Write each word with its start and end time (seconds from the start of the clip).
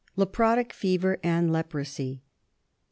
Leprotic 0.15 0.73
Fever 0.73 1.19
and 1.21 1.51
Leprosy. 1.53 2.23